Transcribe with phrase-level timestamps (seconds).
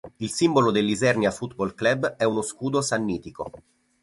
[0.17, 3.51] Il simbolo dell'Isernia Football Club è uno scudo sannitico.